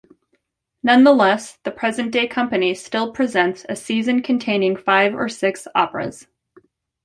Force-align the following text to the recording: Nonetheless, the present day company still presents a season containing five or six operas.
Nonetheless, 0.81 1.57
the 1.63 1.69
present 1.69 2.11
day 2.11 2.25
company 2.27 2.73
still 2.73 3.11
presents 3.11 3.67
a 3.69 3.75
season 3.75 4.23
containing 4.23 4.75
five 4.75 5.13
or 5.13 5.29
six 5.29 5.67
operas. 5.75 6.25